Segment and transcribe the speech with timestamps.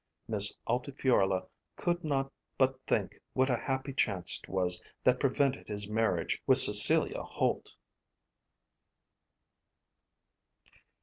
[0.27, 1.45] Miss Altifiorla
[1.75, 6.57] could not but think what a happy chance it was that prevented his marriage with
[6.57, 7.75] Cecilia Holt.